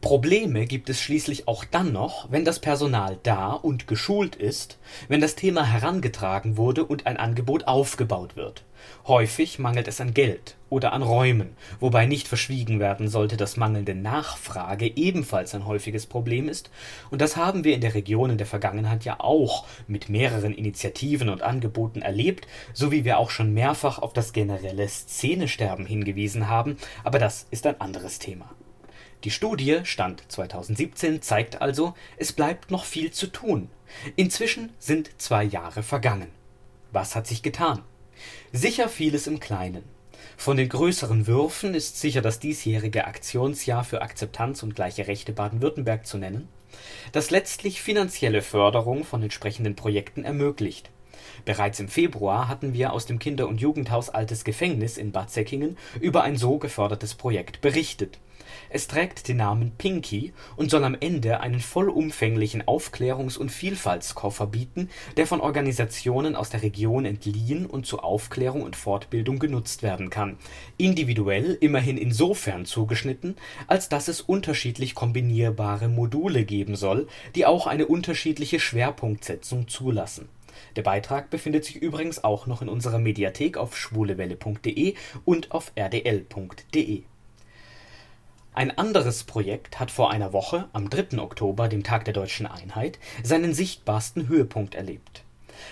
[0.00, 5.20] Probleme gibt es schließlich auch dann noch, wenn das Personal da und geschult ist, wenn
[5.20, 8.62] das Thema herangetragen wurde und ein Angebot aufgebaut wird.
[9.08, 13.96] Häufig mangelt es an Geld oder an Räumen, wobei nicht verschwiegen werden sollte, dass mangelnde
[13.96, 16.70] Nachfrage ebenfalls ein häufiges Problem ist,
[17.10, 21.28] und das haben wir in der Region in der Vergangenheit ja auch mit mehreren Initiativen
[21.28, 26.76] und Angeboten erlebt, so wie wir auch schon mehrfach auf das generelle Szenesterben hingewiesen haben,
[27.02, 28.48] aber das ist ein anderes Thema.
[29.24, 33.68] Die Studie (Stand 2017) zeigt also, es bleibt noch viel zu tun.
[34.14, 36.28] Inzwischen sind zwei Jahre vergangen.
[36.92, 37.82] Was hat sich getan?
[38.52, 39.82] Sicher vieles im Kleinen.
[40.36, 46.06] Von den größeren Würfen ist sicher das diesjährige Aktionsjahr für Akzeptanz und gleiche Rechte Baden-Württemberg
[46.06, 46.48] zu nennen,
[47.10, 50.90] das letztlich finanzielle Förderung von entsprechenden Projekten ermöglicht.
[51.44, 55.76] Bereits im Februar hatten wir aus dem Kinder und Jugendhaus Altes Gefängnis in Bad Säckingen
[56.00, 58.20] über ein so gefördertes Projekt berichtet
[58.70, 64.90] es trägt den Namen Pinky und soll am Ende einen vollumfänglichen Aufklärungs und Vielfaltskoffer bieten,
[65.16, 70.36] der von Organisationen aus der Region entliehen und zu Aufklärung und Fortbildung genutzt werden kann,
[70.76, 77.86] individuell immerhin insofern zugeschnitten, als dass es unterschiedlich kombinierbare Module geben soll, die auch eine
[77.86, 80.28] unterschiedliche Schwerpunktsetzung zulassen.
[80.76, 84.94] Der Beitrag befindet sich übrigens auch noch in unserer Mediathek auf schwulewelle.de
[85.24, 87.02] und auf rdl.de
[88.54, 91.18] ein anderes Projekt hat vor einer Woche, am 3.
[91.18, 95.22] Oktober, dem Tag der Deutschen Einheit, seinen sichtbarsten Höhepunkt erlebt.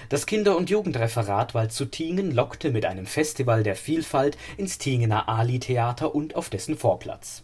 [0.08, 6.36] Das Kinder und Jugendreferat Waldshutingen lockte mit einem Festival der Vielfalt ins Tingener Ali-Theater und
[6.36, 7.42] auf dessen Vorplatz.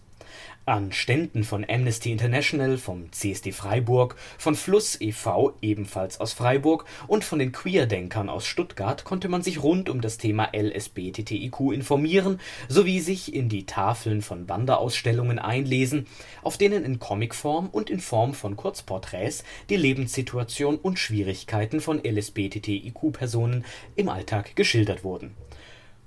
[0.65, 5.55] An Ständen von Amnesty International, vom CSD Freiburg, von Fluss e.V.
[5.61, 10.19] ebenfalls aus Freiburg und von den Queerdenkern aus Stuttgart konnte man sich rund um das
[10.19, 12.39] Thema LSBTTIQ informieren
[12.69, 16.07] sowie sich in die Tafeln von Wanderausstellungen einlesen,
[16.43, 23.65] auf denen in Comicform und in Form von Kurzporträts die Lebenssituation und Schwierigkeiten von LSBTTIQ-Personen
[23.97, 25.35] im Alltag geschildert wurden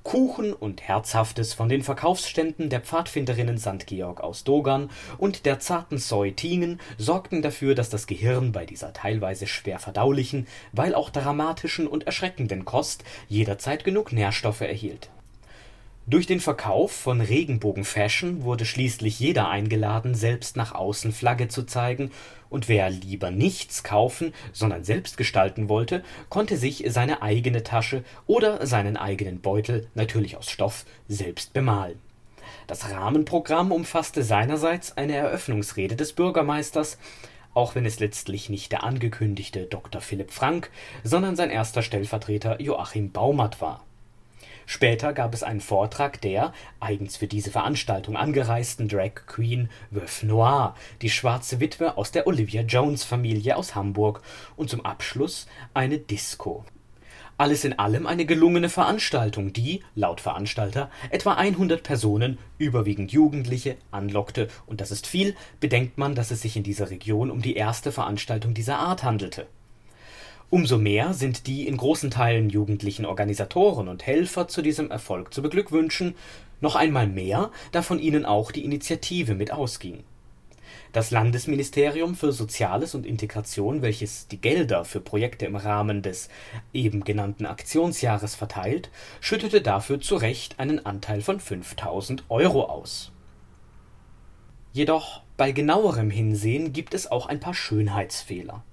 [0.06, 3.88] Kuchen und Herzhaftes von den Verkaufsständen der Pfadfinderinnen St.
[3.88, 9.48] Georg aus Dogern und der zarten Säutingen sorgten dafür, dass das Gehirn bei dieser teilweise
[9.48, 15.10] schwer verdaulichen, weil auch dramatischen und erschreckenden Kost jederzeit genug Nährstoffe erhielt
[16.08, 22.12] durch den Verkauf von Regenbogen-Fashion wurde schließlich jeder eingeladen, selbst nach außen Flagge zu zeigen,
[22.48, 28.68] und wer lieber nichts kaufen, sondern selbst gestalten wollte, konnte sich seine eigene Tasche oder
[28.68, 32.00] seinen eigenen Beutel, natürlich aus Stoff, selbst bemalen.
[32.68, 37.00] Das Rahmenprogramm umfasste seinerseits eine Eröffnungsrede des Bürgermeisters,
[37.56, 40.02] auch wenn es letztlich nicht der angekündigte Dr.
[40.02, 40.70] Philipp Frank,
[41.04, 43.84] sondern sein erster Stellvertreter Joachim Baumert war
[44.66, 50.76] Später gab es einen Vortrag der eigens für diese Veranstaltung angereisten Drag Queen Veuve Noire,
[51.02, 54.22] die schwarze Witwe aus der Olivia-Jones-Familie aus Hamburg,
[54.56, 56.66] und zum Abschluss eine Disco.
[57.38, 64.48] Alles in allem eine gelungene Veranstaltung, die, laut Veranstalter, etwa 100 Personen, überwiegend Jugendliche, anlockte,
[64.66, 67.92] und das ist viel, bedenkt man, dass es sich in dieser Region um die erste
[67.92, 69.48] Veranstaltung dieser Art handelte
[70.56, 75.42] Umso mehr sind die in großen Teilen jugendlichen Organisatoren und Helfer zu diesem Erfolg zu
[75.42, 76.16] beglückwünschen,
[76.62, 80.06] noch einmal mehr, da von ihnen auch die Initiative mit ausging.
[80.94, 86.30] Das Landesministerium für Soziales und Integration, welches die Gelder für Projekte im Rahmen des
[86.72, 88.90] eben genannten Aktionsjahres verteilt,
[89.20, 93.12] schüttete dafür zu Recht einen Anteil von 5000 Euro aus.
[94.72, 98.64] Jedoch bei genauerem Hinsehen gibt es auch ein paar Schönheitsfehler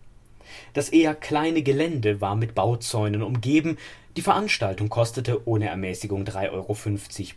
[0.73, 3.79] das eher kleine Gelände war mit Bauzäunen umgeben,
[4.17, 6.77] die Veranstaltung kostete ohne Ermäßigung 3,50 Euro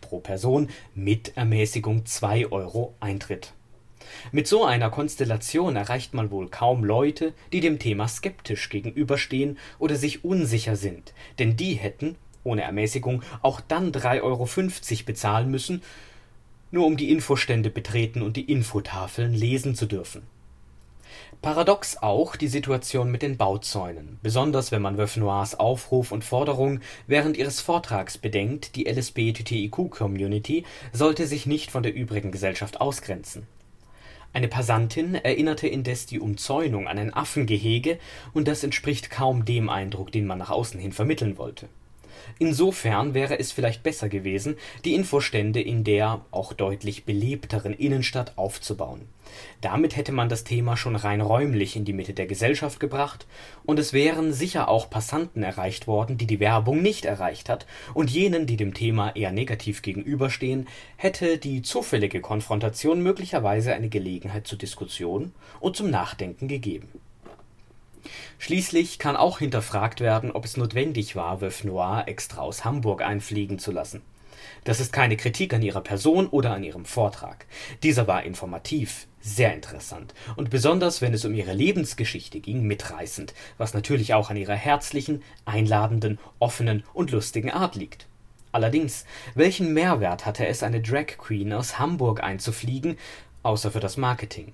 [0.01, 3.53] pro Person, mit Ermäßigung 2 Euro Eintritt.
[4.33, 9.95] Mit so einer Konstellation erreicht man wohl kaum Leute, die dem Thema skeptisch gegenüberstehen oder
[9.95, 14.47] sich unsicher sind, denn die hätten, ohne Ermäßigung, auch dann 3,50 Euro
[15.05, 15.81] bezahlen müssen,
[16.71, 20.23] nur um die Infostände betreten und die Infotafeln lesen zu dürfen
[21.41, 27.37] Paradox auch die Situation mit den Bauzäunen, besonders wenn man Noirs Aufruf und Forderung während
[27.37, 33.47] ihres Vortrags bedenkt, die LSBTTIQ-Community sollte sich nicht von der übrigen Gesellschaft ausgrenzen.
[34.33, 37.99] Eine Passantin erinnerte indes die Umzäunung an ein Affengehege,
[38.33, 41.69] und das entspricht kaum dem Eindruck, den man nach außen hin vermitteln wollte
[42.39, 49.07] Insofern wäre es vielleicht besser gewesen, die Infostände in der auch deutlich belebteren Innenstadt aufzubauen.
[49.61, 53.25] Damit hätte man das Thema schon rein räumlich in die Mitte der Gesellschaft gebracht,
[53.65, 58.11] und es wären sicher auch Passanten erreicht worden, die die Werbung nicht erreicht hat, und
[58.11, 60.67] jenen, die dem Thema eher negativ gegenüberstehen,
[60.97, 66.89] hätte die zufällige Konfrontation möglicherweise eine Gelegenheit zur Diskussion und zum Nachdenken gegeben
[68.39, 73.59] Schließlich kann auch hinterfragt werden, ob es notwendig war, Veuve Noire extra aus Hamburg einfliegen
[73.59, 74.01] zu lassen.
[74.63, 77.45] Das ist keine Kritik an ihrer Person oder an ihrem Vortrag.
[77.83, 83.73] Dieser war informativ, sehr interessant und besonders wenn es um ihre Lebensgeschichte ging, mitreißend, was
[83.73, 88.07] natürlich auch an ihrer herzlichen, einladenden, offenen und lustigen Art liegt.
[88.51, 92.97] Allerdings, welchen Mehrwert hatte es, eine Drag Queen aus Hamburg einzufliegen,
[93.43, 94.53] außer für das Marketing?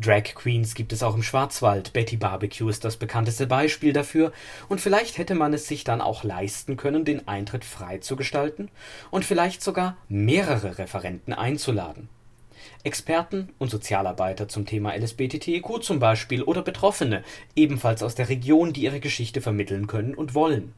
[0.00, 4.32] Drag Queens gibt es auch im Schwarzwald, Betty Barbecue ist das bekannteste Beispiel dafür,
[4.68, 8.70] und vielleicht hätte man es sich dann auch leisten können, den Eintritt frei zu gestalten
[9.10, 12.08] und vielleicht sogar mehrere Referenten einzuladen.
[12.84, 17.24] Experten und Sozialarbeiter zum Thema LSBTTIQ zum Beispiel oder Betroffene,
[17.56, 20.74] ebenfalls aus der Region, die ihre Geschichte vermitteln können und wollen.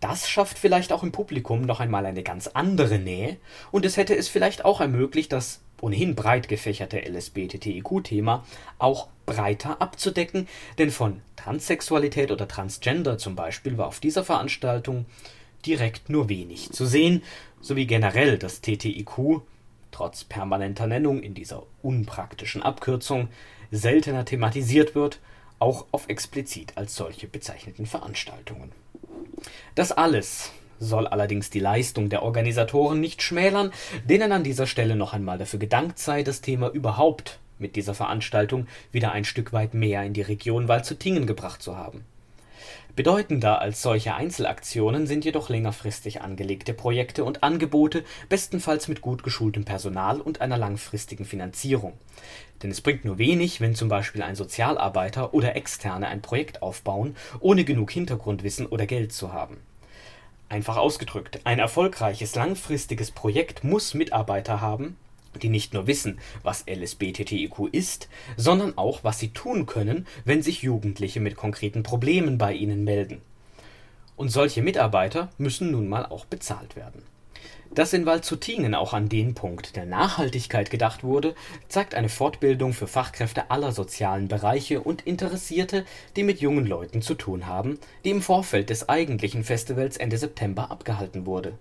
[0.00, 3.38] Das schafft vielleicht auch im Publikum noch einmal eine ganz andere Nähe
[3.70, 8.44] und es hätte es vielleicht auch ermöglicht, dass ohnehin breit gefächerte LSBTTIQ-Thema
[8.78, 10.48] auch breiter abzudecken,
[10.78, 15.06] denn von Transsexualität oder Transgender zum Beispiel war auf dieser Veranstaltung
[15.64, 17.22] direkt nur wenig zu sehen,
[17.60, 19.42] sowie generell das TTIQ,
[19.90, 23.28] trotz permanenter Nennung in dieser unpraktischen Abkürzung,
[23.70, 25.18] seltener thematisiert wird,
[25.58, 28.72] auch auf explizit als solche bezeichneten Veranstaltungen.
[29.74, 33.72] Das alles soll allerdings die Leistung der Organisatoren nicht schmälern,
[34.04, 38.66] denen an dieser Stelle noch einmal dafür gedankt sei, das Thema überhaupt mit dieser Veranstaltung
[38.92, 42.04] wieder ein Stück weit mehr in die Region Waldzuttingen gebracht zu haben.
[42.96, 49.66] Bedeutender als solche Einzelaktionen sind jedoch längerfristig angelegte Projekte und Angebote, bestenfalls mit gut geschultem
[49.66, 51.92] Personal und einer langfristigen Finanzierung.
[52.62, 57.16] Denn es bringt nur wenig, wenn zum Beispiel ein Sozialarbeiter oder Externe ein Projekt aufbauen,
[57.40, 59.58] ohne genug Hintergrundwissen oder Geld zu haben.
[60.48, 64.96] Einfach ausgedrückt, ein erfolgreiches langfristiges Projekt muss Mitarbeiter haben,
[65.42, 70.62] die nicht nur wissen, was LSBTTIQ ist, sondern auch, was sie tun können, wenn sich
[70.62, 73.22] Jugendliche mit konkreten Problemen bei ihnen melden.
[74.14, 77.02] Und solche Mitarbeiter müssen nun mal auch bezahlt werden.
[77.76, 81.36] Dass in Waldzuttingen auch an den Punkt der Nachhaltigkeit gedacht wurde,
[81.68, 85.84] zeigt eine Fortbildung für Fachkräfte aller sozialen Bereiche und Interessierte,
[86.16, 90.72] die mit jungen Leuten zu tun haben, die im Vorfeld des eigentlichen Festivals Ende September
[90.72, 91.52] abgehalten wurde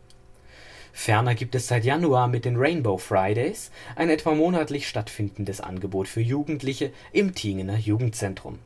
[0.97, 6.21] Ferner gibt es seit Januar mit den Rainbow Fridays ein etwa monatlich stattfindendes Angebot für
[6.21, 8.59] Jugendliche im Tingener Jugendzentrum.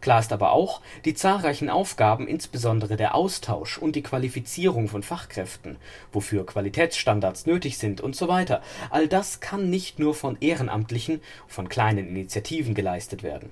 [0.00, 5.76] Klar ist aber auch, die zahlreichen Aufgaben, insbesondere der Austausch und die Qualifizierung von Fachkräften,
[6.12, 11.68] wofür Qualitätsstandards nötig sind und so weiter, all das kann nicht nur von Ehrenamtlichen, von
[11.68, 13.50] kleinen Initiativen geleistet werden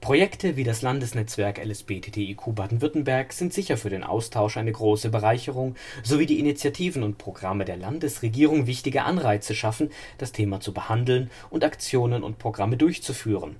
[0.00, 6.26] Projekte wie das Landesnetzwerk LSBTTIQ Baden-Württemberg sind sicher für den Austausch eine große Bereicherung, sowie
[6.26, 12.22] die Initiativen und Programme der Landesregierung wichtige Anreize schaffen, das Thema zu behandeln und Aktionen
[12.22, 13.56] und Programme durchzuführen.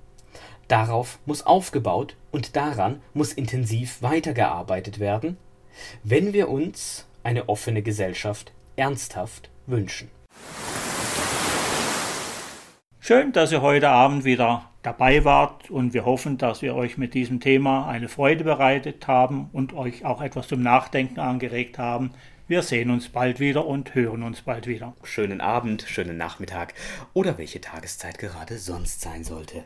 [0.67, 5.37] Darauf muss aufgebaut und daran muss intensiv weitergearbeitet werden,
[6.03, 10.09] wenn wir uns eine offene Gesellschaft ernsthaft wünschen.
[12.99, 17.13] Schön, dass ihr heute Abend wieder dabei wart und wir hoffen, dass wir euch mit
[17.13, 22.11] diesem Thema eine Freude bereitet haben und euch auch etwas zum Nachdenken angeregt haben.
[22.49, 24.93] Wir sehen uns bald wieder und hören uns bald wieder.
[25.03, 26.73] Schönen Abend, schönen Nachmittag
[27.13, 29.63] oder welche Tageszeit gerade sonst sein sollte.